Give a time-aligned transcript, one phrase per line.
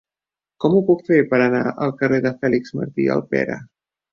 [0.63, 3.63] Com ho puc fer per anar al carrer de Fèlix Martí Alpera?